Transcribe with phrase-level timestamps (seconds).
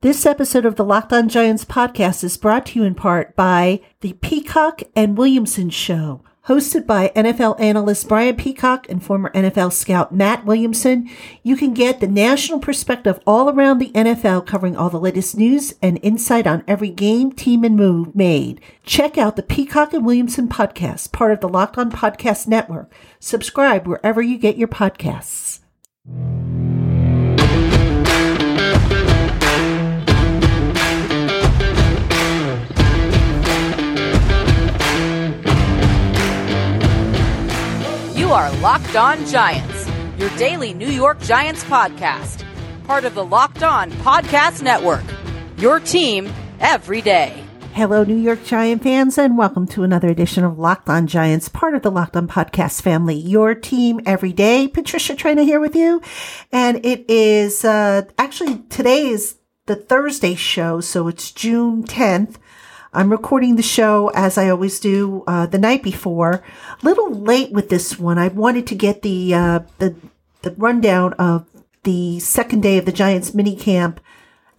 [0.00, 3.80] This episode of the Locked On Giants podcast is brought to you in part by
[4.00, 6.22] the Peacock and Williamson Show.
[6.46, 11.10] Hosted by NFL analyst Brian Peacock and former NFL scout Matt Williamson,
[11.42, 15.74] you can get the national perspective all around the NFL, covering all the latest news
[15.82, 18.60] and insight on every game, team, and move made.
[18.84, 22.92] Check out the Peacock and Williamson podcast, part of the Locked On Podcast Network.
[23.18, 25.58] Subscribe wherever you get your podcasts.
[38.28, 42.44] You are Locked On Giants, your daily New York Giants podcast,
[42.84, 45.02] part of the Locked On Podcast Network.
[45.56, 47.42] Your team every day.
[47.72, 51.74] Hello, New York Giant fans, and welcome to another edition of Locked On Giants, part
[51.74, 53.14] of the Locked On Podcast family.
[53.14, 54.68] Your team every day.
[54.68, 56.02] Patricia Traina here with you.
[56.52, 62.36] And it is, uh, actually today is the Thursday show, so it's June 10th.
[62.92, 66.42] I'm recording the show as I always do uh, the night before.
[66.82, 68.18] A little late with this one.
[68.18, 69.94] I wanted to get the uh, the
[70.42, 71.46] the rundown of
[71.82, 74.00] the second day of the Giants mini camp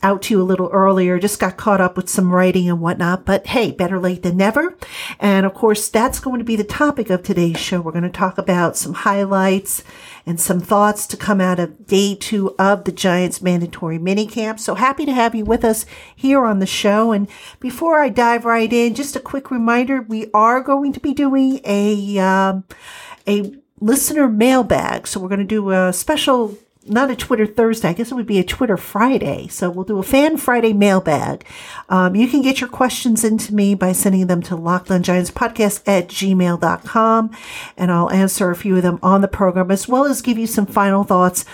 [0.02, 1.20] out to you a little earlier.
[1.20, 4.78] Just got caught up with some writing and whatnot, but hey, better late than never.
[5.20, 7.82] And of course, that's going to be the topic of today's show.
[7.82, 9.84] We're going to talk about some highlights
[10.26, 14.60] and some thoughts to come out of day two of the Giants mandatory minicamp.
[14.60, 17.12] So happy to have you with us here on the show.
[17.12, 17.28] And
[17.60, 21.60] before I dive right in, just a quick reminder, we are going to be doing
[21.66, 22.64] a, um,
[23.28, 25.08] a listener mailbag.
[25.08, 27.90] So we're going to do a special not a Twitter Thursday.
[27.90, 29.48] I guess it would be a Twitter Friday.
[29.48, 31.46] So we'll do a Fan Friday mailbag.
[31.90, 37.32] Um, you can get your questions into me by sending them to lockedongiantspodcast at gmail.com.
[37.78, 40.48] And I'll answer a few of them on the program as well as give you
[40.48, 41.46] some final thoughts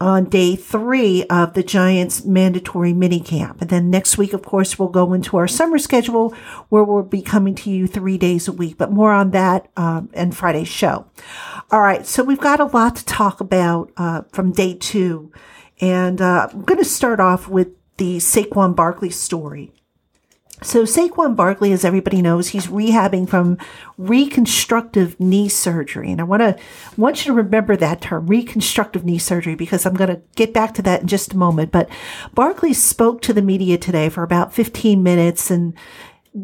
[0.00, 3.60] on day three of the Giants mandatory mini camp.
[3.60, 6.30] And then next week, of course, we'll go into our summer schedule
[6.68, 10.08] where we'll be coming to you three days a week, but more on that um,
[10.14, 11.06] and Friday's show.
[11.70, 12.06] All right.
[12.06, 15.32] So we've got a lot to talk about uh, from day two.
[15.80, 19.72] And uh, I'm going to start off with the Saquon Barkley story.
[20.60, 23.58] So Saquon Barkley, as everybody knows, he's rehabbing from
[23.96, 26.10] reconstructive knee surgery.
[26.10, 26.56] And I want to
[26.96, 30.74] want you to remember that term, reconstructive knee surgery, because I'm going to get back
[30.74, 31.70] to that in just a moment.
[31.70, 31.88] But
[32.34, 35.74] Barkley spoke to the media today for about 15 minutes and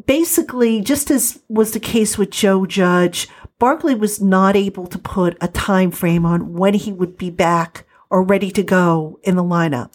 [0.06, 5.36] basically, just as was the case with Joe Judge, Barkley was not able to put
[5.40, 9.44] a time frame on when he would be back or ready to go in the
[9.44, 9.92] lineup.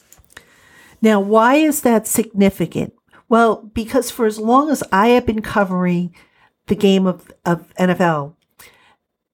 [1.01, 2.93] Now, why is that significant?
[3.29, 6.13] Well, because for as long as I have been covering
[6.65, 8.33] the game of, of NFL,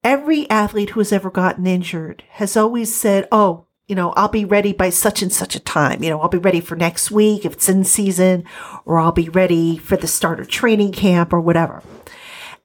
[0.04, 4.46] every athlete who has ever gotten injured has always said, Oh, you know, I'll be
[4.46, 6.04] ready by such and such a time.
[6.04, 8.44] You know, I'll be ready for next week if it's in season,
[8.84, 11.84] or I'll be ready for the start of training camp or whatever.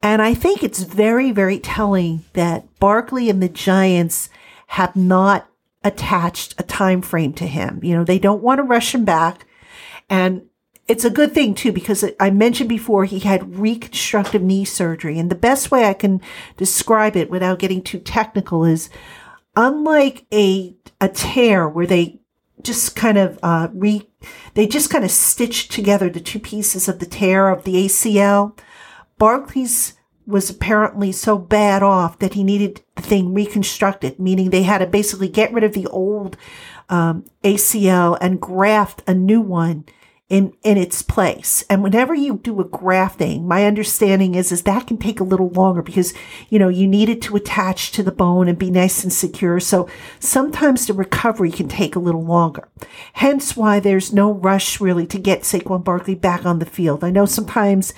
[0.02, 4.30] And I think it's very, very telling that Barkley and the Giants
[4.68, 5.46] have not
[5.84, 7.80] attached a time frame to him.
[7.82, 9.46] You know, they don't want to rush him back.
[10.08, 10.46] And
[10.90, 15.20] it's a good thing too, because I mentioned before he had reconstructive knee surgery.
[15.20, 16.20] And the best way I can
[16.56, 18.90] describe it without getting too technical is
[19.54, 22.18] unlike a, a tear where they
[22.60, 24.08] just kind of, uh, re,
[24.54, 28.58] they just kind of stitched together the two pieces of the tear of the ACL.
[29.16, 29.94] Barkley's
[30.26, 34.88] was apparently so bad off that he needed the thing reconstructed, meaning they had to
[34.88, 36.36] basically get rid of the old
[36.88, 39.84] um, ACL and graft a new one
[40.30, 41.64] in in its place.
[41.68, 45.50] And whenever you do a grafting, my understanding is is that can take a little
[45.50, 46.14] longer because
[46.48, 49.58] you know you need it to attach to the bone and be nice and secure.
[49.60, 49.88] So
[50.20, 52.68] sometimes the recovery can take a little longer.
[53.14, 57.02] Hence why there's no rush really to get Saquon Barkley back on the field.
[57.02, 57.92] I know sometimes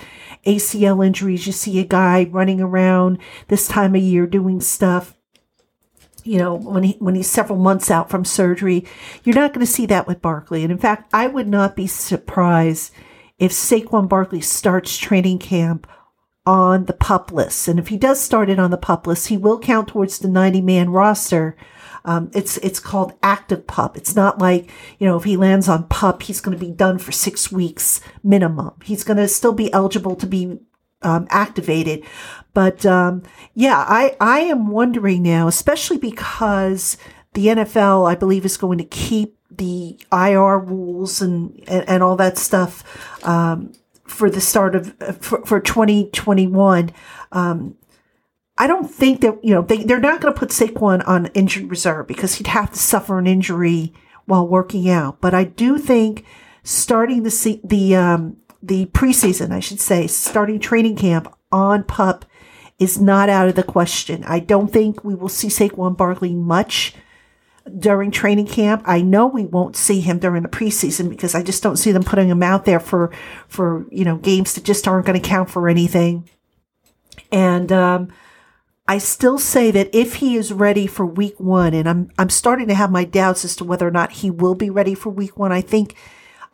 [0.47, 3.19] ACL injuries, you see a guy running around
[3.49, 5.15] this time of year doing stuff
[6.25, 8.85] you know, when he when he's several months out from surgery,
[9.25, 10.63] you're not going to see that with Barkley.
[10.63, 12.93] And in fact, I would not be surprised
[13.39, 15.87] if Saquon Barkley starts training camp
[16.45, 17.69] on the pup list.
[17.69, 20.29] And if he does start it on the pup list, he will count towards the
[20.29, 21.57] 90 man roster.
[22.05, 23.97] Um, it's it's called active pup.
[23.97, 24.69] It's not like
[24.99, 28.01] you know if he lands on pup, he's going to be done for six weeks
[28.25, 28.73] minimum.
[28.83, 30.59] He's going to still be eligible to be
[31.03, 32.05] um, activated.
[32.55, 33.23] But um,
[33.55, 36.97] yeah, I, I am wondering now, especially because
[37.35, 42.17] the NFL, I believe, is going to keep the IR rules and, and, and all
[42.17, 43.73] that stuff um,
[44.05, 46.91] for the start of for, for 2021.
[47.33, 47.77] Um,
[48.59, 51.71] I don't think that, you know, they, they're not going to put Saquon on injured
[51.71, 53.95] reserve because he'd have to suffer an injury
[54.27, 55.21] while working out.
[55.21, 56.25] But I do think
[56.63, 62.25] starting the the um, the preseason, I should say, starting training camp on pup
[62.79, 64.25] is not out of the question.
[64.25, 66.95] I don't think we will see Saquon Barkley much
[67.79, 68.83] during training camp.
[68.87, 72.03] I know we won't see him during the preseason because I just don't see them
[72.03, 73.13] putting him out there for
[73.49, 76.29] for you know games that just aren't going to count for anything.
[77.31, 78.13] And um,
[78.89, 82.69] I still say that if he is ready for week one, and I'm I'm starting
[82.69, 85.39] to have my doubts as to whether or not he will be ready for week
[85.39, 85.53] one.
[85.53, 85.95] I think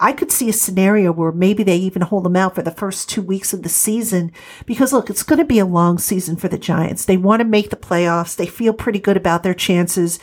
[0.00, 3.08] I could see a scenario where maybe they even hold him out for the first
[3.08, 4.30] two weeks of the season
[4.64, 7.04] because look, it's going to be a long season for the Giants.
[7.04, 8.36] They want to make the playoffs.
[8.36, 10.20] They feel pretty good about their chances.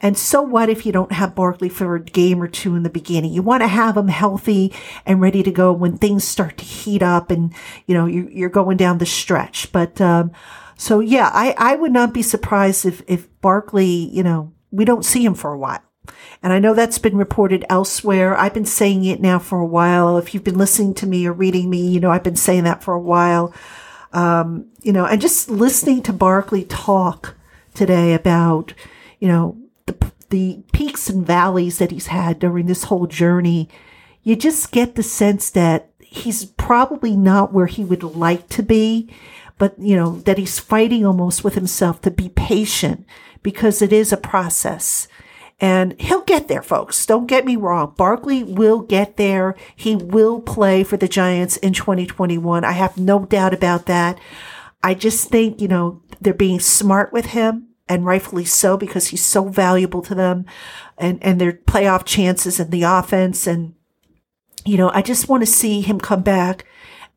[0.00, 2.90] And so what if you don't have Barkley for a game or two in the
[2.90, 3.32] beginning?
[3.32, 4.72] You want to have him healthy
[5.04, 7.52] and ready to go when things start to heat up and,
[7.86, 9.72] you know, you're, you're going down the stretch.
[9.72, 10.30] But, um,
[10.76, 15.04] so yeah, I, I would not be surprised if, if Barkley, you know, we don't
[15.04, 15.80] see him for a while.
[16.42, 18.36] And I know that's been reported elsewhere.
[18.36, 20.18] I've been saying it now for a while.
[20.18, 22.82] If you've been listening to me or reading me, you know, I've been saying that
[22.82, 23.52] for a while.
[24.12, 27.36] Um, you know, and just listening to Barkley talk
[27.74, 28.72] today about,
[29.18, 33.68] you know, the, the peaks and valleys that he's had during this whole journey,
[34.22, 39.12] you just get the sense that he's probably not where he would like to be,
[39.58, 43.04] but, you know, that he's fighting almost with himself to be patient
[43.42, 45.08] because it is a process.
[45.60, 47.04] And he'll get there, folks.
[47.04, 47.94] Don't get me wrong.
[47.96, 49.56] Barkley will get there.
[49.74, 52.64] He will play for the Giants in 2021.
[52.64, 54.20] I have no doubt about that.
[54.82, 59.24] I just think, you know, they're being smart with him and rightfully so because he's
[59.24, 60.46] so valuable to them
[60.96, 63.48] and, and their playoff chances and the offense.
[63.48, 63.74] And,
[64.64, 66.64] you know, I just want to see him come back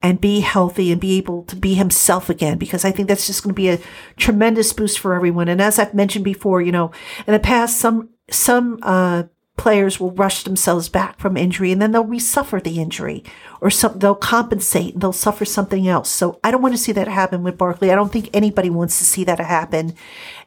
[0.01, 3.44] and be healthy and be able to be himself again because I think that's just
[3.44, 3.79] going to be a
[4.17, 5.47] tremendous boost for everyone.
[5.47, 6.91] And as I've mentioned before, you know,
[7.27, 9.24] in the past, some some uh,
[9.57, 13.24] players will rush themselves back from injury and then they'll resuffer the injury
[13.60, 16.10] or some, they'll compensate and they'll suffer something else.
[16.10, 17.92] So I don't want to see that happen with Barkley.
[17.92, 19.94] I don't think anybody wants to see that happen.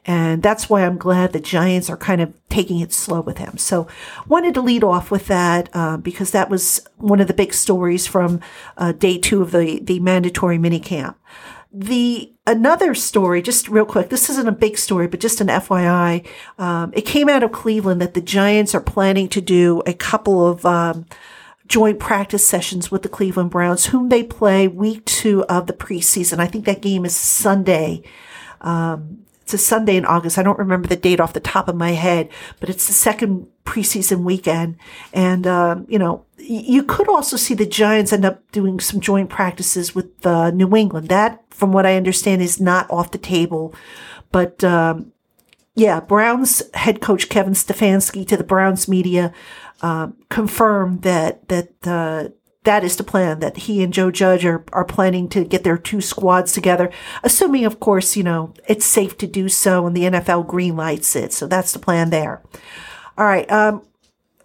[0.05, 3.57] And that's why I'm glad the Giants are kind of taking it slow with him.
[3.57, 3.87] So
[4.27, 8.05] wanted to lead off with that, uh, because that was one of the big stories
[8.05, 8.41] from,
[8.77, 11.15] uh, day two of the, the mandatory minicamp
[11.71, 14.09] the another story, just real quick.
[14.09, 16.25] This isn't a big story, but just an FYI.
[16.57, 20.47] Um, it came out of Cleveland that the Giants are planning to do a couple
[20.47, 21.05] of um,
[21.67, 26.39] joint practice sessions with the Cleveland Browns, whom they play week two of the preseason.
[26.39, 28.03] I think that game is Sunday.
[28.61, 30.37] Um, it's a Sunday in August.
[30.37, 32.29] I don't remember the date off the top of my head,
[32.59, 34.77] but it's the second preseason weekend.
[35.13, 39.29] And, um, you know, you could also see the Giants end up doing some joint
[39.29, 41.09] practices with uh, New England.
[41.09, 43.73] That, from what I understand, is not off the table.
[44.31, 45.11] But, um,
[45.75, 49.33] yeah, Browns head coach Kevin Stefanski to the Browns media
[49.81, 52.29] um, confirmed that that uh,
[52.63, 55.77] that is the plan that he and Joe Judge are, are planning to get their
[55.77, 56.91] two squads together,
[57.23, 61.15] assuming, of course, you know, it's safe to do so and the NFL green lights
[61.15, 61.31] it.
[61.31, 62.41] So that's the plan there.
[63.17, 63.49] All right.
[63.51, 63.83] Um,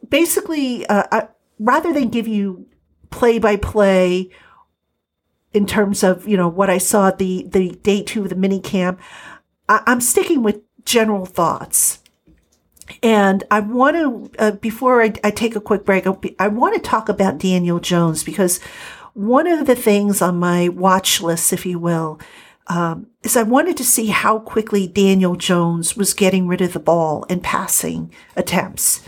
[0.09, 1.29] basically, uh, I,
[1.59, 2.67] rather than give you
[3.11, 4.31] play by play
[5.53, 8.61] in terms of, you know, what I saw the, the day two of the mini
[8.61, 9.01] camp,
[9.69, 11.99] I, I'm sticking with general thoughts.
[13.03, 16.07] And I want to, uh, before I, I, take a quick break,
[16.39, 18.59] I want to talk about Daniel Jones because
[19.15, 22.19] one of the things on my watch list, if you will,
[22.71, 26.79] um, is I wanted to see how quickly Daniel Jones was getting rid of the
[26.79, 29.03] ball and passing attempts.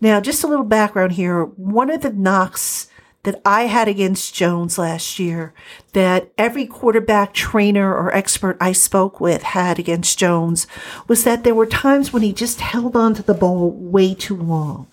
[0.00, 1.42] Now, just a little background here.
[1.44, 2.88] One of the knocks
[3.24, 5.52] that I had against Jones last year
[5.94, 10.68] that every quarterback trainer or expert I spoke with had against Jones
[11.08, 14.36] was that there were times when he just held on to the ball way too
[14.36, 14.86] long.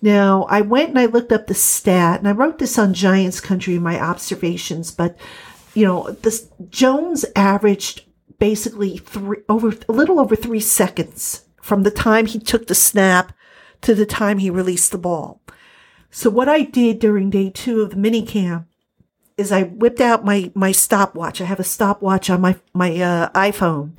[0.00, 3.38] Now, I went and I looked up the stat and I wrote this on Giants
[3.38, 5.18] Country in my observations, but
[5.74, 8.04] you know, this Jones averaged
[8.38, 13.32] basically three over a little over three seconds from the time he took the snap
[13.82, 15.40] to the time he released the ball.
[16.10, 18.66] So what I did during day two of the mini camp
[19.36, 21.40] is I whipped out my, my stopwatch.
[21.40, 23.98] I have a stopwatch on my, my uh, iPhone.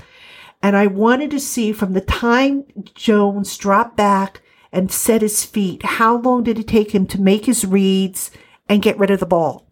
[0.61, 5.83] And I wanted to see from the time Jones dropped back and set his feet,
[5.83, 8.29] how long did it take him to make his reads
[8.69, 9.67] and get rid of the ball?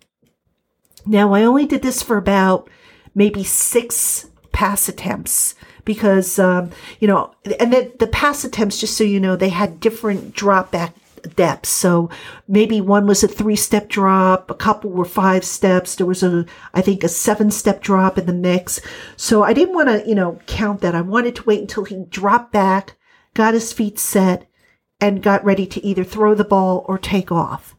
[1.09, 2.69] Now, I only did this for about
[3.15, 9.03] maybe six pass attempts because, um, you know, and the, the pass attempts, just so
[9.03, 10.93] you know, they had different drop back
[11.35, 11.69] depths.
[11.69, 12.11] So
[12.47, 15.95] maybe one was a three step drop, a couple were five steps.
[15.95, 18.79] There was a, I think, a seven step drop in the mix.
[19.15, 20.93] So I didn't want to, you know, count that.
[20.93, 22.97] I wanted to wait until he dropped back,
[23.33, 24.47] got his feet set,
[25.01, 27.75] and got ready to either throw the ball or take off.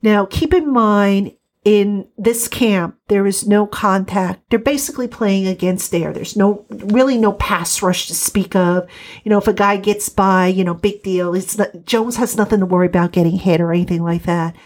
[0.00, 1.32] Now, keep in mind,
[1.64, 4.42] in this camp, there is no contact.
[4.50, 6.12] They're basically playing against air.
[6.12, 8.88] There's no, really no pass rush to speak of.
[9.22, 11.34] You know, if a guy gets by, you know, big deal.
[11.34, 14.56] It's not, Jones has nothing to worry about getting hit or anything like that.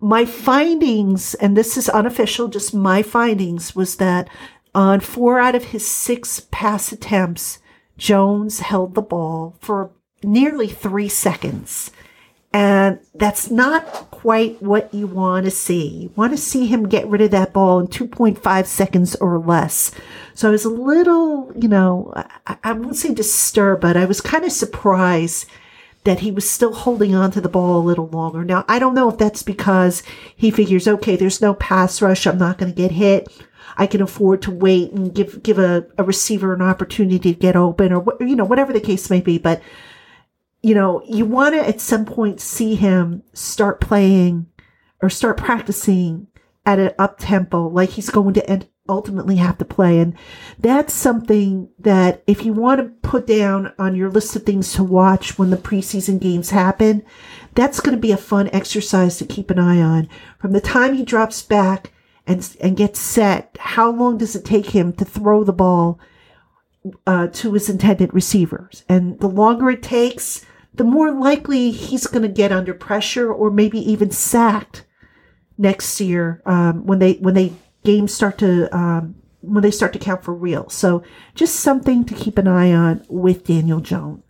[0.00, 4.28] My findings, and this is unofficial, just my findings was that
[4.74, 7.58] on four out of his six pass attempts,
[7.98, 9.90] Jones held the ball for
[10.22, 11.90] nearly three seconds.
[12.52, 15.86] And that's not quite what you want to see.
[15.86, 19.90] You want to see him get rid of that ball in 2.5 seconds or less.
[20.34, 22.12] So I was a little, you know,
[22.46, 25.46] I, I won't say disturbed, but I was kind of surprised
[26.04, 28.44] that he was still holding on to the ball a little longer.
[28.44, 30.02] Now, I don't know if that's because
[30.34, 32.26] he figures, okay, there's no pass rush.
[32.26, 33.28] I'm not going to get hit.
[33.76, 37.56] I can afford to wait and give, give a, a receiver an opportunity to get
[37.56, 39.36] open or, you know, whatever the case may be.
[39.38, 39.60] But
[40.62, 44.46] you know, you want to at some point see him start playing
[45.00, 46.26] or start practicing
[46.66, 50.00] at an up tempo, like he's going to end, ultimately have to play.
[50.00, 50.14] And
[50.58, 54.82] that's something that if you want to put down on your list of things to
[54.82, 57.02] watch when the preseason games happen,
[57.54, 60.08] that's going to be a fun exercise to keep an eye on.
[60.38, 61.92] From the time he drops back
[62.26, 65.98] and, and gets set, how long does it take him to throw the ball
[67.06, 68.84] uh, to his intended receivers?
[68.88, 73.50] And the longer it takes, the more likely he's going to get under pressure or
[73.50, 74.84] maybe even sacked
[75.56, 77.52] next year um, when they when they
[77.84, 80.68] games start to um, when they start to count for real.
[80.68, 81.02] So
[81.34, 84.22] just something to keep an eye on with Daniel Jones.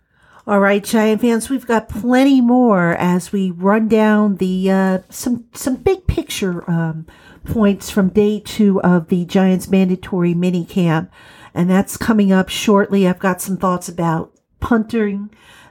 [0.47, 5.45] All right, Giant fans, we've got plenty more as we run down the uh, some
[5.53, 7.05] some big picture um,
[7.45, 11.11] points from day two of the Giants mandatory mini camp,
[11.53, 13.07] and that's coming up shortly.
[13.07, 15.29] I've got some thoughts about punting,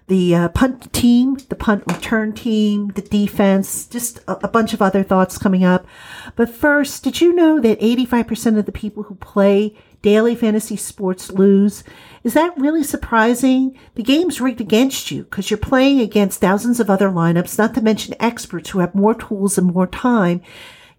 [0.08, 4.80] the uh, punt team, the punt return team, the defense, just a, a, bunch of
[4.80, 5.86] other thoughts coming up.
[6.34, 11.30] But first, did you know that 85% of the people who play daily fantasy sports
[11.30, 11.84] lose?
[12.24, 13.78] Is that really surprising?
[13.96, 17.82] The game's rigged against you because you're playing against thousands of other lineups, not to
[17.82, 20.40] mention experts who have more tools and more time,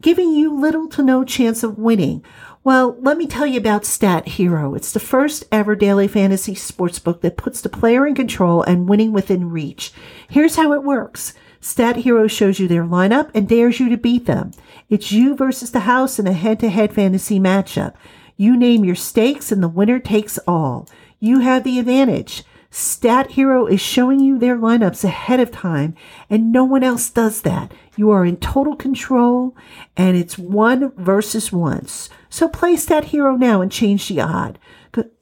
[0.02, 2.24] giving you little to no chance of winning.
[2.62, 4.76] Well, let me tell you about Stat Hero.
[4.76, 8.90] It's the first ever daily fantasy sports book that puts the player in control and
[8.90, 9.94] winning within reach.
[10.30, 11.34] Here's how it works.
[11.62, 14.52] Stat Hero shows you their lineup and dares you to beat them.
[14.90, 17.94] It's you versus the house in a head to head fantasy matchup.
[18.36, 20.86] You name your stakes and the winner takes all.
[21.22, 22.44] You have the advantage.
[22.72, 25.96] Stat Hero is showing you their lineups ahead of time,
[26.30, 27.72] and no one else does that.
[27.96, 29.56] You are in total control,
[29.98, 32.10] and it's one versus once.
[32.30, 34.60] So play Stat Hero now and change the odd.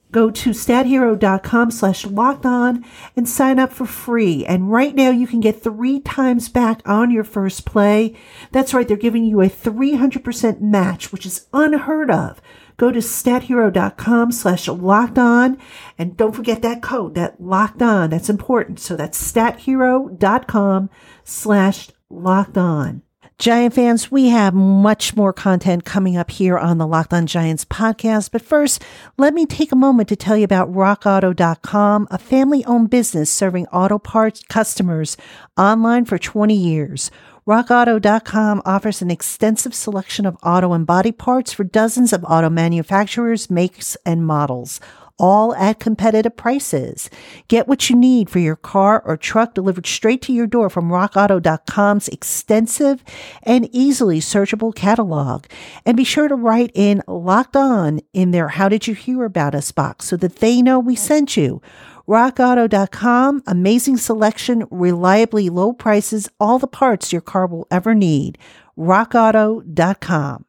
[0.10, 2.86] Go to stathero.com slash locked on
[3.18, 4.46] and sign up for free.
[4.46, 8.16] And right now you can get three times back on your first play.
[8.54, 8.88] That's right.
[8.88, 12.42] They're giving you a 300% match, which is unheard of.
[12.78, 15.58] Go to stathero.com slash locked on
[15.98, 18.12] and don't forget that code, that locked on.
[18.12, 18.80] That's important.
[18.80, 20.90] So that's stathero.com
[21.24, 23.02] slash locked on.
[23.40, 27.66] Giant fans, we have much more content coming up here on the Locked on Giants
[27.66, 28.32] podcast.
[28.32, 28.84] But first,
[29.16, 33.68] let me take a moment to tell you about rockauto.com, a family owned business serving
[33.68, 35.18] auto parts customers
[35.56, 37.12] online for 20 years.
[37.48, 43.50] RockAuto.com offers an extensive selection of auto and body parts for dozens of auto manufacturers,
[43.50, 44.82] makes, and models
[45.20, 47.10] all at competitive prices.
[47.48, 50.90] Get what you need for your car or truck delivered straight to your door from
[50.90, 53.04] rockauto.com's extensive
[53.44, 55.46] and easily searchable catalog.
[55.86, 59.56] And be sure to write in locked on in their How Did You Hear About
[59.56, 61.62] Us box so that they know we sent you.
[62.08, 68.38] RockAuto.com, amazing selection, reliably low prices, all the parts your car will ever need.
[68.78, 70.46] RockAuto.com.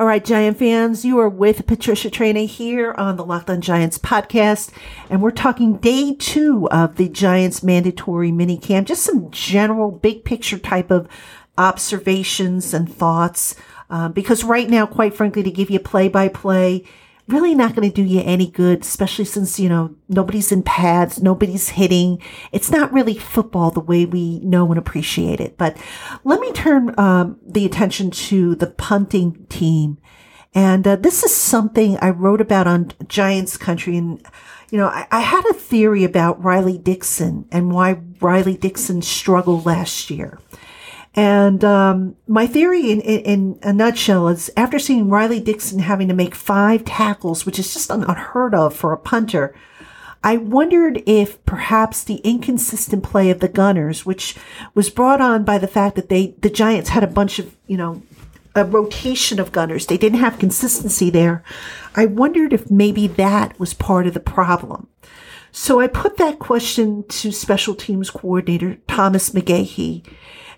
[0.00, 3.98] All right, Giant fans, you are with Patricia Traina here on the Locked on Giants
[3.98, 4.70] podcast,
[5.10, 8.86] and we're talking day two of the Giants mandatory mini camp.
[8.86, 11.08] Just some general big picture type of
[11.58, 13.56] observations and thoughts.
[13.90, 16.84] Uh, because right now, quite frankly, to give you play by play,
[17.28, 21.22] really not going to do you any good, especially since, you know, nobody's in pads,
[21.22, 22.22] nobody's hitting.
[22.52, 25.58] It's not really football the way we know and appreciate it.
[25.58, 25.76] But
[26.24, 29.98] let me turn um, the attention to the punting team.
[30.54, 33.98] And uh, this is something I wrote about on Giants Country.
[33.98, 34.24] And,
[34.70, 39.66] you know, I, I had a theory about Riley Dixon and why Riley Dixon struggled
[39.66, 40.38] last year.
[41.18, 46.06] And um, my theory, in, in, in, a nutshell, is after seeing Riley Dixon having
[46.06, 49.52] to make five tackles, which is just unheard of for a punter,
[50.22, 54.36] I wondered if perhaps the inconsistent play of the Gunners, which
[54.76, 57.76] was brought on by the fact that they, the Giants had a bunch of, you
[57.76, 58.00] know,
[58.54, 59.86] a rotation of gunners.
[59.86, 61.42] They didn't have consistency there.
[61.96, 64.86] I wondered if maybe that was part of the problem.
[65.50, 70.04] So I put that question to special teams coordinator Thomas McGaughey.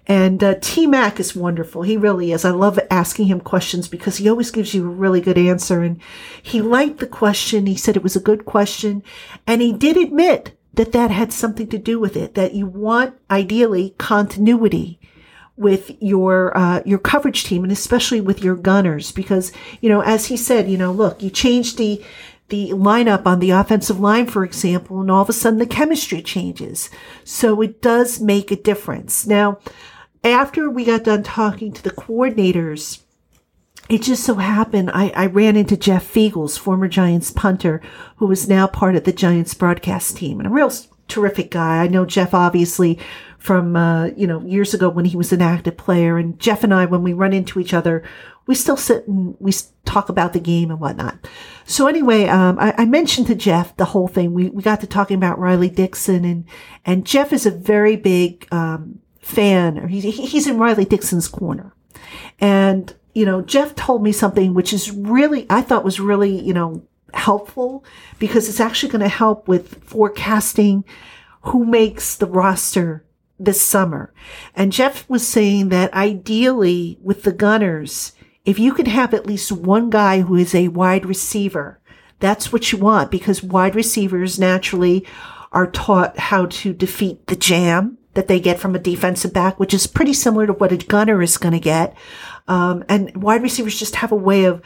[0.06, 1.82] And uh, T Mac is wonderful.
[1.82, 2.44] He really is.
[2.44, 5.82] I love asking him questions because he always gives you a really good answer.
[5.82, 6.00] And
[6.42, 7.66] he liked the question.
[7.66, 9.02] He said it was a good question.
[9.46, 13.14] And he did admit that that had something to do with it, that you want
[13.30, 15.00] ideally continuity
[15.60, 19.52] with your uh, your coverage team and especially with your gunners because
[19.82, 22.02] you know as he said you know look you change the
[22.50, 26.22] the lineup on the offensive line for example and all of a sudden the chemistry
[26.22, 26.90] changes
[27.24, 29.58] so it does make a difference now
[30.22, 33.00] after we got done talking to the coordinators
[33.88, 37.82] it just so happened I, I ran into Jeff Feagles, former Giants punter,
[38.18, 40.70] who is now part of the Giants broadcast team, and a real
[41.08, 41.82] terrific guy.
[41.82, 43.00] I know Jeff obviously
[43.36, 46.18] from, uh, you know, years ago when he was an active player.
[46.18, 48.04] And Jeff and I, when we run into each other,
[48.50, 49.52] we still sit and we
[49.84, 51.16] talk about the game and whatnot.
[51.66, 54.34] So anyway, um, I, I, mentioned to Jeff the whole thing.
[54.34, 56.44] We, we got to talking about Riley Dixon and,
[56.84, 61.72] and Jeff is a very big, um, fan or he's, he's in Riley Dixon's corner.
[62.40, 66.52] And, you know, Jeff told me something which is really, I thought was really, you
[66.52, 66.82] know,
[67.14, 67.84] helpful
[68.18, 70.84] because it's actually going to help with forecasting
[71.42, 73.04] who makes the roster
[73.38, 74.12] this summer.
[74.56, 78.10] And Jeff was saying that ideally with the Gunners,
[78.44, 81.80] if you can have at least one guy who is a wide receiver,
[82.18, 85.06] that's what you want because wide receivers naturally
[85.52, 89.74] are taught how to defeat the jam that they get from a defensive back, which
[89.74, 91.96] is pretty similar to what a gunner is going to get.
[92.48, 94.62] Um, and wide receivers just have a way of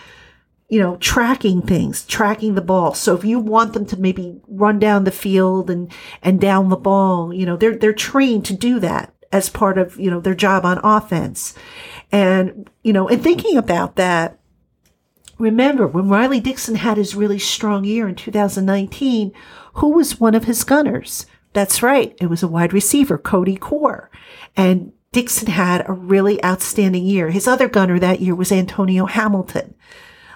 [0.69, 2.95] you know, tracking things, tracking the ball.
[2.95, 6.77] So if you want them to maybe run down the field and, and down the
[6.77, 10.35] ball, you know, they're, they're trained to do that as part of, you know, their
[10.35, 11.55] job on offense.
[12.15, 14.39] And, you know, and thinking about that,
[15.39, 19.33] remember when Riley Dixon had his really strong year in 2019,
[19.75, 21.27] who was one of his gunners?
[21.53, 22.17] That's right.
[22.21, 24.11] It was a wide receiver, Cody Core.
[24.57, 27.31] And Dixon had a really outstanding year.
[27.31, 29.75] His other gunner that year was Antonio Hamilton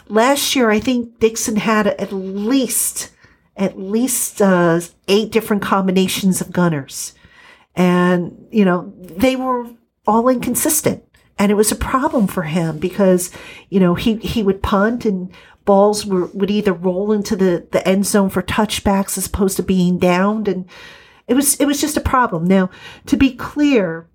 [0.09, 3.11] last year, I think Dixon had at least
[3.57, 7.14] at least uh, eight different combinations of gunners,
[7.74, 9.66] and you know they were
[10.07, 11.05] all inconsistent,
[11.38, 13.31] and it was a problem for him because
[13.68, 15.33] you know he he would punt and
[15.64, 19.62] balls were, would either roll into the the end zone for touchbacks as opposed to
[19.62, 20.64] being downed, and
[21.27, 22.46] it was it was just a problem.
[22.46, 22.70] Now,
[23.07, 24.09] to be clear,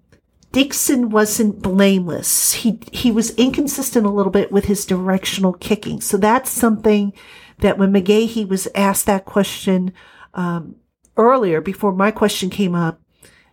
[0.52, 2.54] Dixon wasn't blameless.
[2.54, 6.02] He he was inconsistent a little bit with his directional kicking.
[6.02, 7.14] So that's something
[7.60, 9.94] that when McGaughey was asked that question
[10.34, 10.76] um,
[11.18, 13.00] earlier, before my question came up,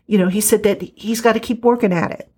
[0.06, 2.30] you know, he said that he's got to keep working at it.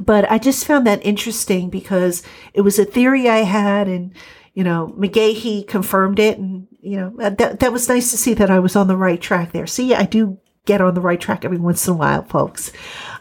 [0.00, 2.22] But I just found that interesting because
[2.54, 4.12] it was a theory I had, and
[4.54, 8.50] you know, McGaughey confirmed it, and you know, that that was nice to see that
[8.50, 9.66] I was on the right track there.
[9.66, 12.72] See, I do get on the right track every once in a while, folks.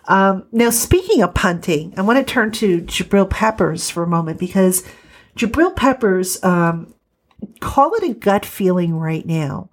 [0.08, 4.40] Um, now, speaking of punting, I want to turn to Jabril Peppers for a moment
[4.40, 4.84] because
[5.36, 6.94] Jabril Peppers, um,
[7.60, 9.70] call it a gut feeling right now,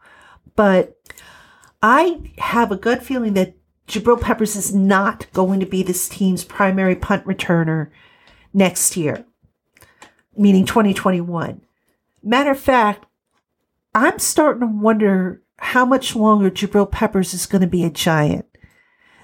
[0.55, 0.97] but
[1.83, 3.55] I have a gut feeling that
[3.87, 7.91] Jabril Peppers is not going to be this team's primary punt returner
[8.53, 9.25] next year,
[10.37, 11.61] meaning 2021.
[12.23, 13.07] Matter of fact,
[13.95, 18.47] I'm starting to wonder how much longer Jabril Peppers is going to be a giant.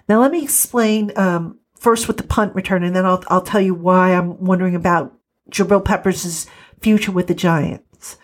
[0.08, 3.60] Now, let me explain um, first with the punt return, and then I'll, I'll tell
[3.60, 5.16] you why I'm wondering about
[5.50, 6.46] Jabril Peppers'
[6.80, 8.16] future with the Giants.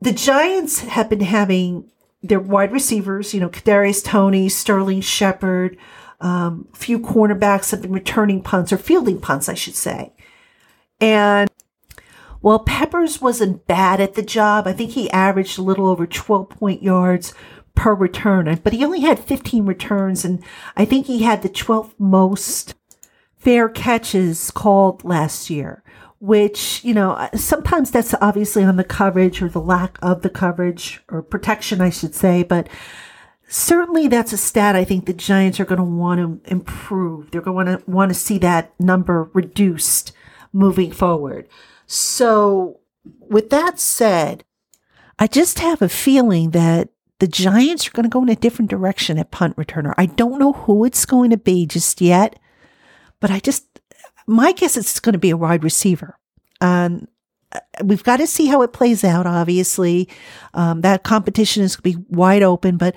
[0.00, 1.90] The Giants have been having
[2.24, 5.76] their wide receivers, you know, Kadarius Toney, Sterling Shepard,
[6.20, 10.14] um, few cornerbacks have been returning punts or fielding punts, I should say.
[11.00, 11.50] And
[12.40, 16.48] while Peppers wasn't bad at the job, I think he averaged a little over 12
[16.48, 17.34] point yards
[17.74, 20.42] per return, but he only had 15 returns, and
[20.76, 22.74] I think he had the 12th most
[23.36, 25.82] fair catches called last year,
[26.20, 30.30] which, you know, uh, sometimes that's obviously on the coverage or the lack of the
[30.30, 32.68] coverage or protection, I should say, but
[33.48, 37.30] certainly that's a stat I think the Giants are going to want to improve.
[37.30, 40.12] They're going to want to see that number reduced
[40.52, 41.48] moving forward.
[41.86, 44.44] So, with that said,
[45.18, 48.70] I just have a feeling that the Giants are going to go in a different
[48.70, 49.94] direction at punt returner.
[49.96, 52.38] I don't know who it's going to be just yet,
[53.20, 53.73] but I just,
[54.26, 56.18] my guess is it's going to be a wide receiver.
[56.60, 57.08] And
[57.52, 59.26] uh, we've got to see how it plays out.
[59.26, 60.08] Obviously,
[60.54, 62.94] um, that competition is going to be wide open, but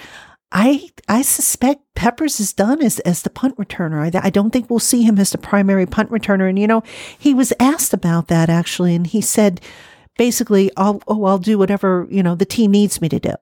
[0.52, 4.16] I I suspect Peppers is done as as the punt returner.
[4.16, 6.48] I, I don't think we'll see him as the primary punt returner.
[6.48, 6.84] And you know,
[7.18, 9.60] he was asked about that actually, and he said
[10.18, 13.34] basically, "I'll oh I'll do whatever you know the team needs me to do."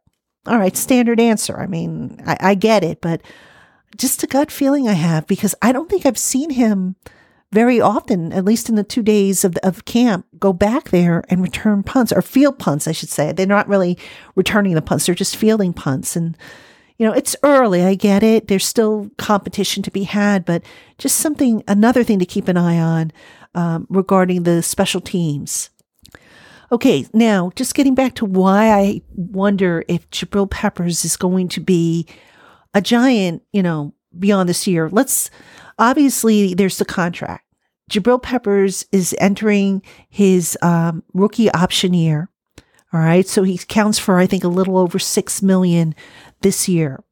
[0.47, 1.57] All right, standard answer.
[1.59, 3.21] I mean, I, I get it, but
[3.97, 6.95] just a gut feeling I have because I don't think I've seen him
[7.51, 11.41] very often, at least in the two days of, of camp, go back there and
[11.41, 13.31] return punts or field punts, I should say.
[13.31, 13.97] They're not really
[14.35, 16.15] returning the punts, they're just fielding punts.
[16.15, 16.37] And,
[16.97, 17.83] you know, it's early.
[17.83, 18.47] I get it.
[18.47, 20.63] There's still competition to be had, but
[20.97, 23.11] just something, another thing to keep an eye on
[23.53, 25.69] um, regarding the special teams.
[26.71, 31.61] Okay, now just getting back to why I wonder if Jabril Peppers is going to
[31.61, 32.07] be
[32.73, 34.89] a giant, you know, beyond this year.
[34.89, 35.29] Let's
[35.77, 37.45] obviously there's the contract.
[37.89, 42.29] Jabril Peppers is entering his um, rookie option year.
[42.93, 45.93] All right, so he counts for I think a little over six million
[46.41, 47.03] this year,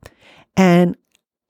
[0.55, 0.95] and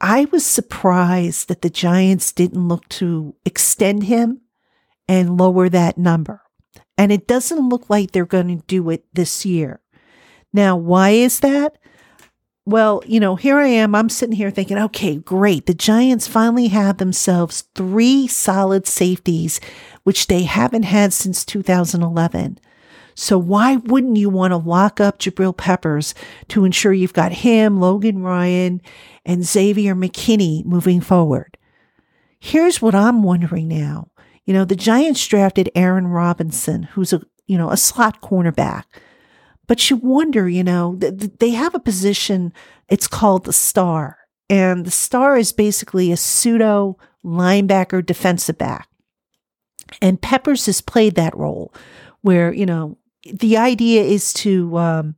[0.02, 4.42] I was surprised that the Giants didn't look to extend him
[5.08, 6.42] and lower that number.
[6.98, 9.82] And it doesn't look like they're going to do it this year.
[10.52, 11.78] Now, why is that?
[12.66, 13.94] Well, you know, here I am.
[13.94, 15.66] I'm sitting here thinking, okay, great.
[15.66, 19.60] The Giants finally have themselves three solid safeties,
[20.04, 22.60] which they haven't had since 2011.
[23.16, 26.16] So why wouldn't you want to lock up Jabril Peppers
[26.48, 28.82] to ensure you've got him, Logan Ryan,
[29.26, 31.58] and Xavier McKinney moving forward?
[32.40, 34.10] Here's what I'm wondering now.
[34.46, 38.84] You know, the Giants drafted Aaron Robinson, who's a, you know, a slot cornerback.
[39.68, 42.54] But you wonder, you know, th- they have a position,
[42.90, 44.18] it's called the star.
[44.50, 48.90] And the star is basically a pseudo linebacker defensive back.
[50.02, 51.74] And Peppers has played that role
[52.22, 55.16] where, you know, the idea is to um,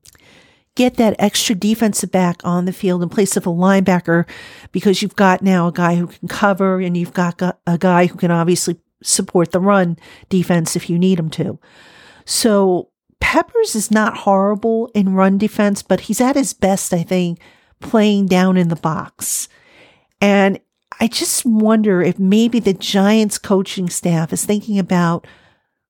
[0.75, 4.27] get that extra defensive back on the field in place of a linebacker
[4.71, 8.17] because you've got now a guy who can cover and you've got a guy who
[8.17, 9.97] can obviously support the run
[10.29, 11.59] defense if you need him to.
[12.25, 17.39] So Peppers is not horrible in run defense, but he's at his best, I think,
[17.79, 19.47] playing down in the box.
[20.21, 20.59] And
[20.99, 25.27] I just wonder if maybe the Giants coaching staff is thinking about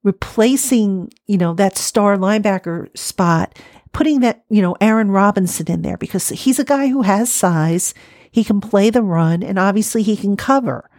[0.03, 3.57] replacing, you know, that star linebacker spot,
[3.91, 7.93] putting that, you know, Aaron Robinson in there because he's a guy who has size.
[8.31, 10.89] He can play the run and obviously he can cover.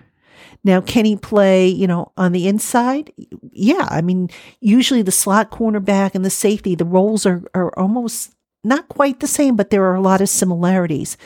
[0.66, 3.12] Now, can he play, you know, on the inside?
[3.52, 3.86] Yeah.
[3.88, 8.88] I mean, usually the slot cornerback and the safety, the roles are, are almost not
[8.88, 11.16] quite the same, but there are a lot of similarities.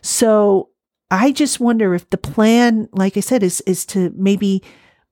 [0.00, 0.70] So
[1.10, 4.62] I just wonder if the plan, like I said, is, is to maybe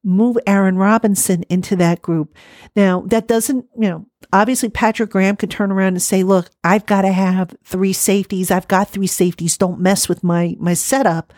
[0.04, 2.36] move Aaron Robinson into that group.
[2.76, 6.86] Now, that doesn't, you know, obviously Patrick Graham could turn around and say, look, I've
[6.86, 8.52] got to have three safeties.
[8.52, 9.58] I've got three safeties.
[9.58, 11.32] Don't mess with my, my setup.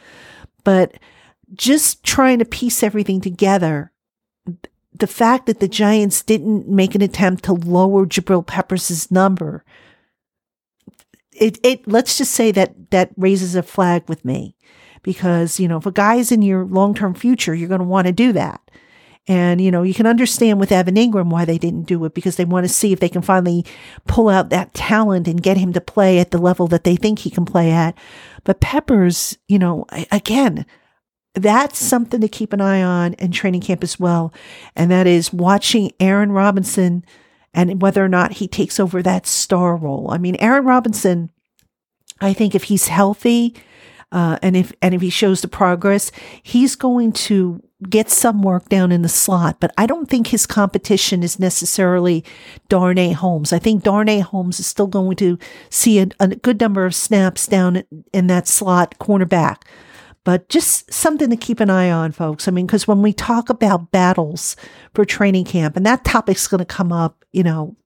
[0.63, 0.99] But
[1.55, 3.93] just trying to piece everything together,
[4.93, 9.65] the fact that the Giants didn't make an attempt to lower Jabril Peppers' number,
[11.33, 14.55] it, it, let's just say that that raises a flag with me
[15.03, 18.07] because, you know, if a guy's in your long term future, you're going to want
[18.07, 18.61] to do that.
[19.27, 22.37] And, you know, you can understand with Evan Engram why they didn't do it because
[22.37, 23.65] they want to see if they can finally
[24.07, 27.21] pull out that talent and get him to play at the level that they think
[27.21, 27.97] he can play at.
[28.45, 30.67] But Peppers, you know, again,
[31.35, 34.33] that's something to keep an eye on in training camp as well.
[34.77, 37.05] And that is watching Aaron Robinson
[37.53, 40.09] and whether or not he takes over that star role.
[40.11, 41.31] I mean, Aaron Robinson,
[42.21, 43.55] I think if he's healthy,
[44.13, 48.69] uh, and if and if he shows the progress, he's going to get some work
[48.69, 49.59] down in the slot.
[49.59, 52.25] But I don't think his competition is necessarily
[52.69, 53.53] Darnay Holmes.
[53.53, 55.37] I think Darnay Holmes is still going to
[55.69, 59.63] see a, a good number of snaps down in that slot cornerback
[60.25, 62.49] but just something to keep an eye on, folks.
[62.49, 64.57] I mean, because when we talk about battles
[64.95, 67.77] for training camp, and that topic's going to come up, you know,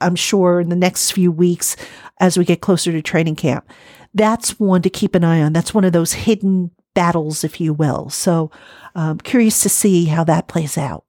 [0.00, 1.76] I'm sure in the next few weeks
[2.20, 3.68] as we get closer to training camp,
[4.12, 5.52] that's one to keep an eye on.
[5.52, 8.08] That's one of those hidden battles, if you will.
[8.10, 8.50] So,
[8.94, 11.03] um, curious to see how that plays out.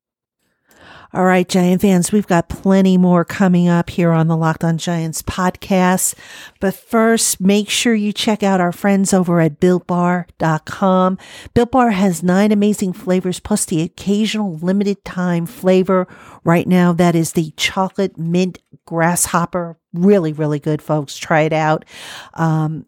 [1.16, 4.78] All right, Giant fans, we've got plenty more coming up here on the Locked on
[4.78, 6.14] Giants podcast.
[6.60, 11.18] But first, make sure you check out our friends over at BuiltBar.com.
[11.54, 16.06] Built Bar has nine amazing flavors plus the occasional limited time flavor.
[16.44, 19.78] Right now, that is the chocolate mint grasshopper.
[19.94, 21.16] Really, really good, folks.
[21.16, 21.86] Try it out.
[22.34, 22.88] Um,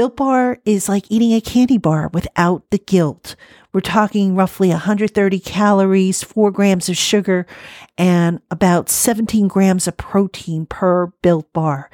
[0.00, 3.36] Built Bar is like eating a candy bar without the guilt.
[3.70, 7.46] We're talking roughly 130 calories, four grams of sugar,
[7.98, 11.90] and about 17 grams of protein per Built Bar.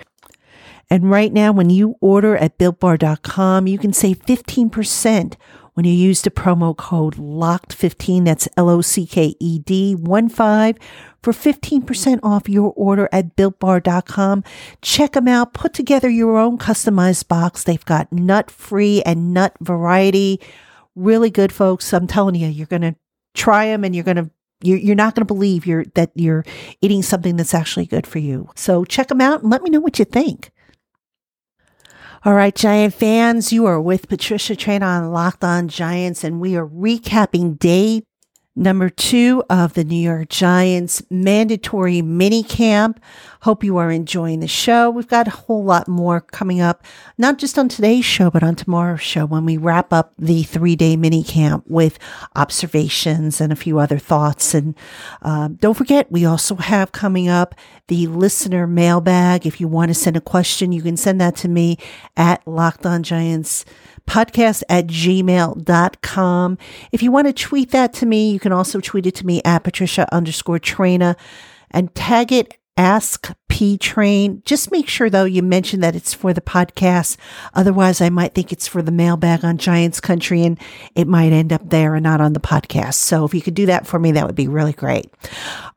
[0.88, 5.34] And right now, when you order at builtbar.com, you can save 15%
[5.74, 8.24] when you use the promo code LOCKED15.
[8.24, 10.76] That's L O C K E D 1 5
[11.26, 14.44] for 15% off your order at builtbar.com.
[14.80, 15.54] Check them out.
[15.54, 17.64] Put together your own customized box.
[17.64, 20.40] They've got nut free and nut variety.
[20.94, 21.92] Really good, folks.
[21.92, 22.94] I'm telling you, you're going to
[23.34, 24.30] try them and you're going to
[24.62, 26.44] you're, not going to believe you're that you're
[26.80, 28.48] eating something that's actually good for you.
[28.54, 30.50] So check them out and let me know what you think.
[32.24, 36.56] All right, Giant fans, you are with Patricia Traina on Locked On Giants, and we
[36.56, 38.02] are recapping day
[38.58, 42.98] Number two of the New York Giants mandatory mini camp.
[43.42, 44.88] Hope you are enjoying the show.
[44.88, 46.82] We've got a whole lot more coming up,
[47.18, 50.74] not just on today's show, but on tomorrow's show when we wrap up the three
[50.74, 51.98] day mini camp with
[52.34, 54.54] observations and a few other thoughts.
[54.54, 54.74] And
[55.20, 57.54] uh, don't forget, we also have coming up
[57.88, 59.46] the listener mailbag.
[59.46, 61.76] If you want to send a question, you can send that to me
[62.16, 62.86] at Locked
[64.06, 66.58] podcast at gmail.com.
[66.92, 69.42] If you want to tweet that to me, you can also tweet it to me
[69.44, 71.16] at Patricia underscore Traina
[71.70, 74.42] and tag it Ask P Train.
[74.44, 77.16] Just make sure though you mention that it's for the podcast.
[77.54, 80.60] Otherwise, I might think it's for the mailbag on Giants Country and
[80.94, 82.94] it might end up there and not on the podcast.
[82.96, 85.10] So if you could do that for me, that would be really great.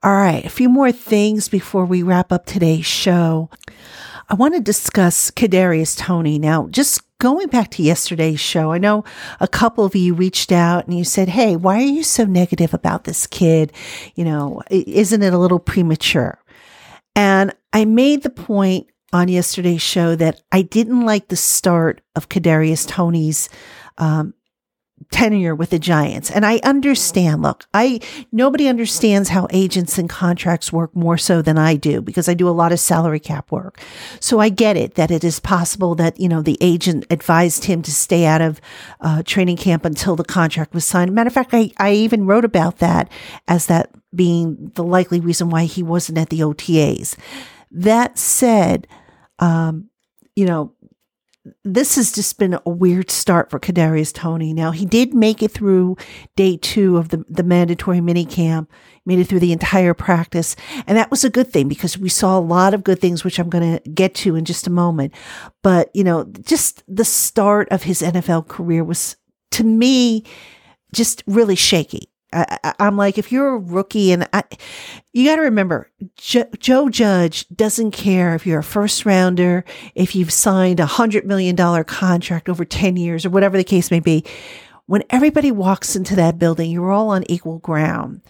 [0.03, 0.43] All right.
[0.43, 3.49] A few more things before we wrap up today's show.
[4.27, 6.37] I want to discuss Kadarius Toney.
[6.37, 9.03] Now, just going back to yesterday's show, I know
[9.39, 12.73] a couple of you reached out and you said, Hey, why are you so negative
[12.73, 13.71] about this kid?
[14.15, 16.41] You know, isn't it a little premature?
[17.15, 22.29] And I made the point on yesterday's show that I didn't like the start of
[22.29, 23.49] Kadarius Toney's
[23.97, 24.33] um,
[25.11, 26.29] tenure with the Giants.
[26.29, 27.99] And I understand, look, I,
[28.31, 32.47] nobody understands how agents and contracts work more so than I do because I do
[32.47, 33.79] a lot of salary cap work.
[34.19, 37.81] So I get it that it is possible that, you know, the agent advised him
[37.83, 38.61] to stay out of
[39.01, 41.13] uh, training camp until the contract was signed.
[41.13, 43.09] Matter of fact, I, I even wrote about that
[43.47, 47.15] as that being the likely reason why he wasn't at the OTAs.
[47.71, 48.87] That said,
[49.37, 49.89] um,
[50.35, 50.73] you know,
[51.63, 54.53] this has just been a weird start for Kadarius Toney.
[54.53, 55.97] Now he did make it through
[56.35, 58.69] day two of the, the mandatory mini camp,
[59.05, 60.55] made it through the entire practice.
[60.85, 63.39] And that was a good thing because we saw a lot of good things, which
[63.39, 65.13] I'm going to get to in just a moment.
[65.63, 69.15] But, you know, just the start of his NFL career was
[69.51, 70.25] to me
[70.93, 72.09] just really shaky.
[72.31, 74.43] I, am like, if you're a rookie, and I,
[75.13, 79.65] you got to remember, jo- Joe Judge doesn't care if you're a first rounder,
[79.95, 83.91] if you've signed a hundred million dollar contract over 10 years or whatever the case
[83.91, 84.23] may be.
[84.85, 88.21] When everybody walks into that building, you're all on equal ground.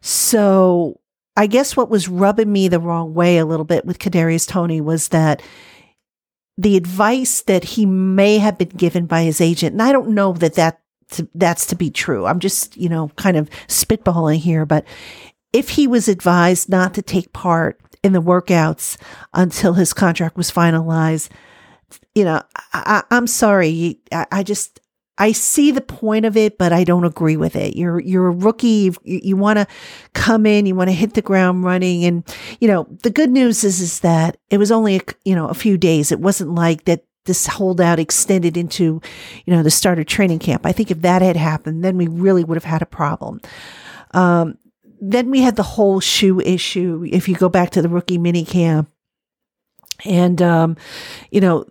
[0.00, 1.00] So
[1.36, 4.80] I guess what was rubbing me the wrong way a little bit with Kadarius Toney
[4.80, 5.42] was that
[6.56, 10.32] the advice that he may have been given by his agent, and I don't know
[10.34, 12.26] that that to, that's to be true.
[12.26, 14.84] I'm just, you know, kind of spitballing here, but
[15.52, 18.96] if he was advised not to take part in the workouts
[19.32, 21.30] until his contract was finalized,
[22.14, 24.00] you know, I, am sorry.
[24.12, 24.80] I, I, just,
[25.16, 27.76] I see the point of it, but I don't agree with it.
[27.76, 28.92] You're, you're a rookie.
[29.04, 29.66] You, you want to
[30.12, 32.04] come in, you want to hit the ground running.
[32.04, 35.46] And, you know, the good news is, is that it was only, a, you know,
[35.46, 36.10] a few days.
[36.10, 39.00] It wasn't like that this holdout extended into,
[39.44, 40.66] you know, the start of training camp.
[40.66, 43.40] I think if that had happened, then we really would have had a problem.
[44.12, 44.58] Um,
[45.00, 47.06] then we had the whole shoe issue.
[47.10, 48.90] If you go back to the rookie mini camp,
[50.04, 50.76] and um,
[51.30, 51.64] you know,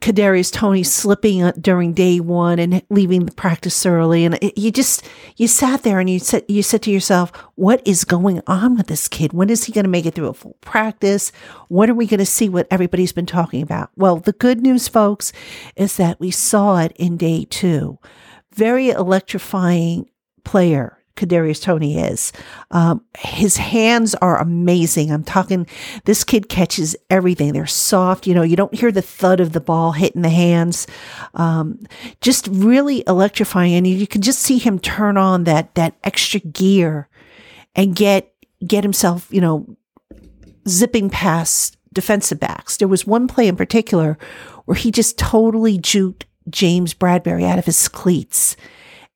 [0.00, 5.08] Kadarius Toney slipping uh, during day one and leaving the practice early, and you just
[5.36, 8.86] you sat there and you said you said to yourself, "What is going on with
[8.86, 9.32] this kid?
[9.32, 11.32] When is he going to make it through a full practice?
[11.68, 14.88] When are we going to see what everybody's been talking about?" Well, the good news,
[14.88, 15.32] folks,
[15.76, 17.98] is that we saw it in day two.
[18.54, 20.08] Very electrifying
[20.44, 22.32] player Kadarius Toney is.
[22.70, 25.10] Um, his hands are amazing.
[25.12, 25.66] I'm talking,
[26.04, 27.52] this kid catches everything.
[27.52, 28.26] They're soft.
[28.26, 30.86] You know, you don't hear the thud of the ball hitting the hands.
[31.34, 31.80] Um,
[32.20, 33.74] just really electrifying.
[33.74, 37.08] And you can just see him turn on that, that extra gear
[37.74, 38.32] and get,
[38.66, 39.76] get himself, you know,
[40.66, 42.76] zipping past defensive backs.
[42.76, 44.18] There was one play in particular
[44.66, 48.56] where he just totally juked James Bradberry out of his cleats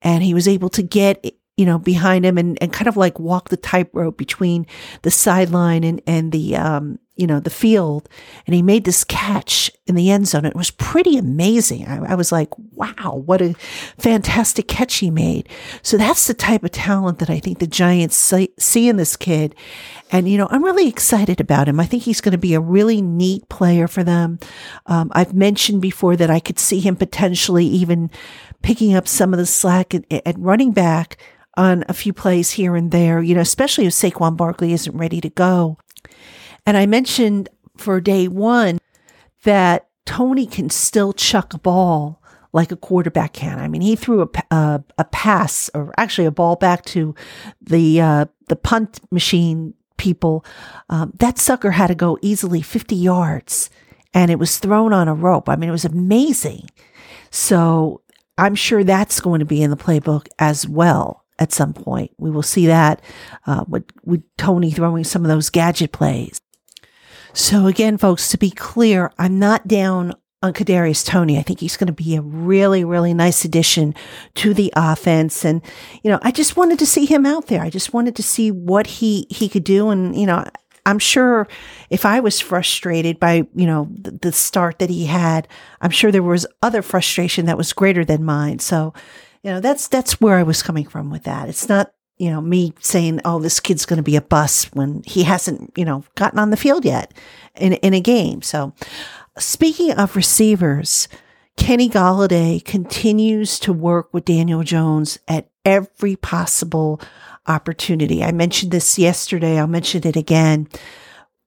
[0.02, 1.24] and he was able to get
[1.56, 4.66] you know, behind him and, and kind of like walk the tightrope between
[5.02, 8.08] the sideline and, and the, um, you know, the field
[8.46, 10.46] and he made this catch in the end zone.
[10.46, 11.86] It was pretty amazing.
[11.86, 13.52] I, I, was like, wow, what a
[13.98, 15.46] fantastic catch he made.
[15.82, 19.54] So that's the type of talent that I think the Giants see, in this kid.
[20.10, 21.78] And, you know, I'm really excited about him.
[21.78, 24.38] I think he's going to be a really neat player for them.
[24.86, 28.10] Um, I've mentioned before that I could see him potentially even
[28.62, 31.18] picking up some of the slack at, at running back
[31.56, 35.20] on a few plays here and there, you know, especially if Saquon Barkley isn't ready
[35.20, 35.78] to go.
[36.66, 38.78] And I mentioned for day one
[39.44, 43.58] that Toney can still chuck a ball like a quarterback can.
[43.58, 47.14] I mean, he threw a, a, a pass or actually a ball back to
[47.60, 50.44] the, uh, the punt machine people.
[50.90, 53.70] Um, that sucker had to go easily 50 yards
[54.12, 55.48] and it was thrown on a rope.
[55.48, 56.68] I mean, it was amazing.
[57.30, 58.02] So
[58.36, 62.10] I'm sure that's going to be in the playbook as well at some point.
[62.18, 63.00] We will see that
[63.46, 66.40] uh, with, with Toney throwing some of those gadget plays.
[67.32, 71.38] So again, folks, to be clear, I'm not down on Kadarius Toney.
[71.38, 73.94] I think he's going to be a really, really nice addition
[74.34, 75.44] to the offense.
[75.44, 75.62] And,
[76.02, 77.62] you know, I just wanted to see him out there.
[77.62, 79.90] I just wanted to see what he, he could do.
[79.90, 80.44] And, you know,
[80.84, 81.46] I'm sure
[81.90, 85.46] if I was frustrated by, you know, the, the start that he had,
[85.80, 88.58] I'm sure there was other frustration that was greater than mine.
[88.58, 88.92] So,
[89.42, 91.48] you know, that's, that's where I was coming from with that.
[91.48, 95.02] It's not, you know, me saying, oh, this kid's going to be a bust when
[95.04, 97.12] he hasn't, you know, gotten on the field yet
[97.56, 98.42] in, in a game.
[98.42, 98.72] So
[99.38, 101.08] speaking of receivers,
[101.56, 107.00] Kenny Golladay continues to work with Daniel Jones at every possible
[107.46, 108.22] opportunity.
[108.22, 109.58] I mentioned this yesterday.
[109.58, 110.68] I'll mention it again.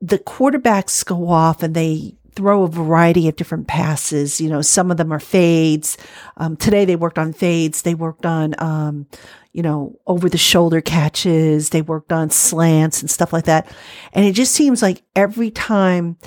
[0.01, 4.41] The quarterbacks go off and they throw a variety of different passes.
[4.41, 5.98] You know, some of them are fades.
[6.38, 7.82] Um, today they worked on fades.
[7.82, 9.08] They worked on, um,
[9.54, 11.69] you know, over the shoulder catches.
[11.69, 13.74] They worked on slants and stuff like that.
[14.13, 16.17] And it just seems like every time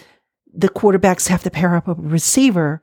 [0.52, 2.80] the quarterbacks have to pair up a receiver,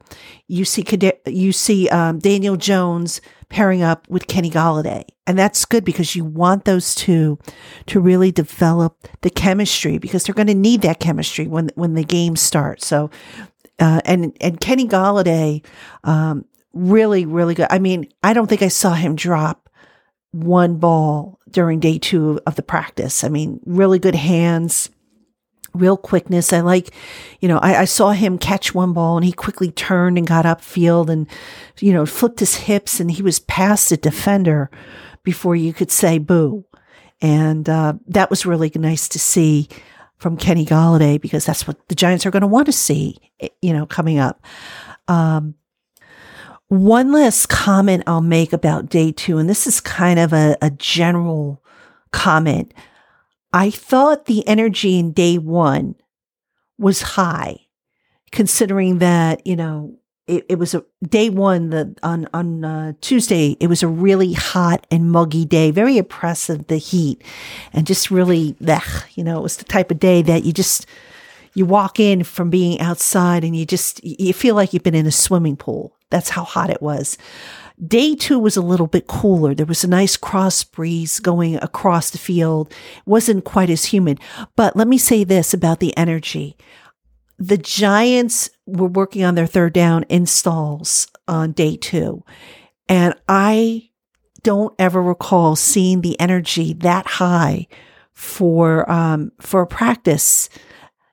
[0.48, 0.86] you see,
[1.26, 5.06] you see, um, Daniel Jones pairing up with Kenny Golladay.
[5.28, 7.40] And that's good because you want those two
[7.88, 12.04] to really develop the chemistry because they're going to need that chemistry when, when the
[12.04, 12.86] game starts.
[12.86, 13.10] So,
[13.80, 15.66] uh, and, and Kenny Golladay,
[16.04, 17.68] um, really, really good.
[17.70, 19.70] I mean, I don't think I saw him drop
[20.32, 23.24] one ball during day two of the practice.
[23.24, 24.90] I mean, really good hands
[25.76, 26.54] real quickness.
[26.54, 26.94] I like,
[27.40, 30.46] you know, I, I, saw him catch one ball and he quickly turned and got
[30.46, 31.28] upfield and,
[31.80, 34.70] you know, flipped his hips and he was past the defender
[35.24, 36.66] before you could say boo.
[37.22, 39.70] And uh, that was really nice to see
[40.18, 43.50] from Kenny Golladay because that's what the Giants are going to want to see, eh,
[43.62, 44.44] you know, coming up.
[45.08, 45.56] Um,
[46.68, 50.72] one last comment I'll make about day two, and this is kind of a, a
[50.72, 51.62] general
[52.12, 52.74] comment.
[53.56, 55.96] I thought the energy in day one
[56.78, 57.62] was high,
[58.34, 63.56] considering that, you know, it, it was a day one the on on uh, Tuesday.
[63.62, 66.68] It was a really hot and muggy day, very oppressive.
[66.68, 67.24] The heat,
[67.72, 68.58] and just really,
[69.14, 70.86] you know, it was the type of day that you just
[71.54, 75.06] you walk in from being outside and you just you feel like you've been in
[75.06, 75.96] a swimming pool.
[76.10, 77.18] That's how hot it was.
[77.86, 79.54] Day two was a little bit cooler.
[79.54, 82.72] There was a nice cross breeze going across the field.
[82.72, 84.20] It wasn't quite as humid.
[84.56, 86.56] But let me say this about the energy.
[87.38, 92.24] The Giants were working on their third down installs on day two.
[92.88, 93.90] And I
[94.44, 97.68] don't ever recall seeing the energy that high
[98.14, 100.50] for, um, for a practice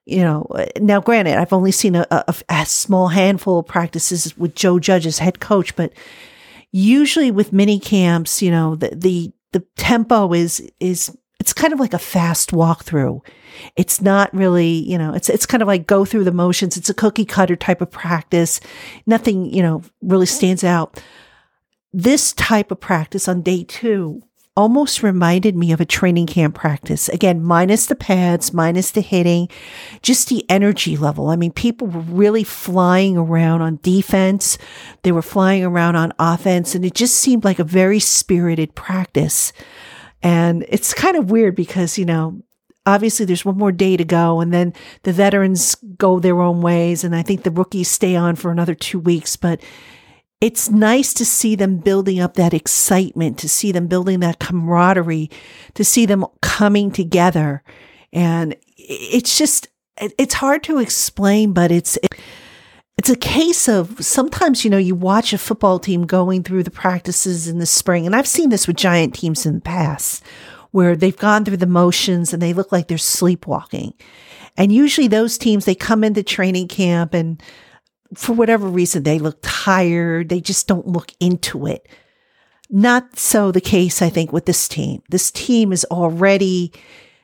[0.04, 0.46] you know,
[0.80, 5.06] now granted, I've only seen a, a, a, small handful of practices with Joe Judge
[5.06, 5.92] as head coach, but
[6.72, 11.80] usually with mini camps, you know, the, the, the tempo is, is, it's kind of
[11.80, 13.20] like a fast walkthrough.
[13.76, 16.76] It's not really, you know, it's, it's kind of like go through the motions.
[16.76, 18.60] It's a cookie cutter type of practice.
[19.06, 21.02] Nothing, you know, really stands out.
[21.92, 24.22] This type of practice on day two
[24.54, 27.08] almost reminded me of a training camp practice.
[27.08, 29.48] Again, minus the pads, minus the hitting,
[30.02, 31.30] just the energy level.
[31.30, 34.58] I mean, people were really flying around on defense.
[35.02, 39.52] They were flying around on offense and it just seemed like a very spirited practice.
[40.22, 42.42] And it's kind of weird because, you know,
[42.84, 47.04] obviously there's one more day to go and then the veterans go their own ways.
[47.04, 49.62] And I think the rookies stay on for another two weeks, but
[50.42, 55.30] it's nice to see them building up that excitement, to see them building that camaraderie,
[55.74, 57.62] to see them coming together.
[58.12, 61.96] And it's just, it's hard to explain, but it's,
[62.98, 66.72] it's a case of sometimes, you know, you watch a football team going through the
[66.72, 70.24] practices in the spring, and I've seen this with giant teams in the past,
[70.72, 73.94] where they've gone through the motions and they look like they're sleepwalking.
[74.56, 77.40] And usually those teams, they come into training camp and
[78.14, 80.28] for whatever reason, they look tired.
[80.28, 81.88] They just don't look into it.
[82.70, 85.02] Not so the case, I think, with this team.
[85.10, 86.72] This team is already,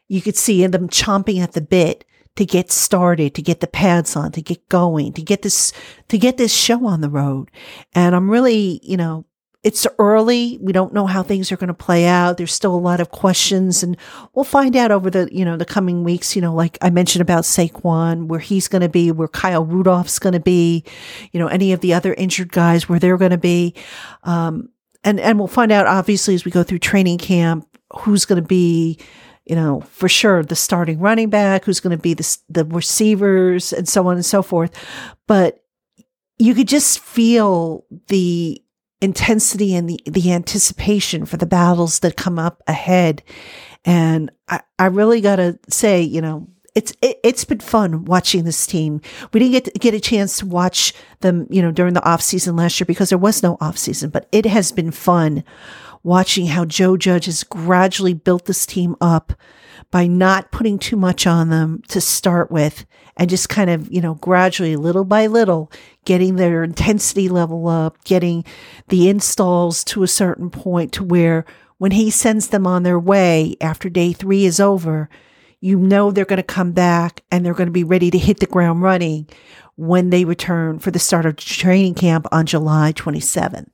[0.06, 2.04] you could see them chomping at the bit
[2.36, 5.72] to get started, to get the pads on, to get going, to get this,
[6.08, 7.50] to get this show on the road.
[7.94, 9.24] And I'm really, you know,
[9.64, 10.56] it's early.
[10.60, 12.36] We don't know how things are going to play out.
[12.36, 13.96] There's still a lot of questions and
[14.32, 17.22] we'll find out over the, you know, the coming weeks, you know, like I mentioned
[17.22, 20.84] about Saquon, where he's going to be, where Kyle Rudolph's going to be,
[21.32, 23.74] you know, any of the other injured guys, where they're going to be.
[24.22, 24.70] Um,
[25.04, 27.66] and and we'll find out obviously as we go through training camp
[28.00, 28.98] who's going to be
[29.46, 33.72] you know for sure the starting running back who's going to be the the receivers
[33.72, 34.72] and so on and so forth
[35.26, 35.64] but
[36.38, 38.62] you could just feel the
[39.00, 43.22] intensity and the the anticipation for the battles that come up ahead
[43.84, 48.44] and i i really got to say you know it's it, has been fun watching
[48.44, 49.00] this team.
[49.32, 52.54] We didn't get get a chance to watch them, you know, during the off season
[52.54, 55.42] last year because there was no off season, but it has been fun
[56.04, 59.32] watching how Joe Judge has gradually built this team up
[59.90, 62.86] by not putting too much on them to start with
[63.18, 65.70] and just kind of, you know, gradually little by little
[66.04, 68.44] getting their intensity level up, getting
[68.88, 71.44] the installs to a certain point to where
[71.76, 75.10] when he sends them on their way after day three is over,
[75.60, 78.40] you know they're going to come back and they're going to be ready to hit
[78.40, 79.28] the ground running
[79.76, 83.68] when they return for the start of training camp on July 27th.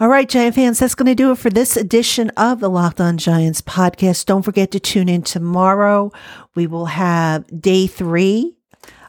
[0.00, 3.00] All right, Giant fans, that's going to do it for this edition of the Locked
[3.00, 4.26] On Giants podcast.
[4.26, 6.12] Don't forget to tune in tomorrow.
[6.56, 8.57] We will have day three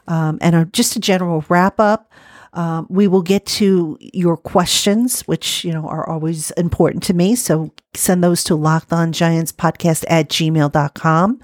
[0.08, 2.10] um, and a, just a general wrap up
[2.52, 7.36] um, we will get to your questions, which, you know, are always important to me.
[7.36, 11.40] So send those to lockedongiantspodcast at gmail.com.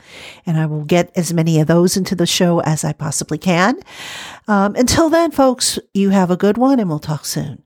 [0.47, 3.79] And I will get as many of those into the show as I possibly can.
[4.49, 7.63] Um, until then, folks, you have a good one and we'll talk soon.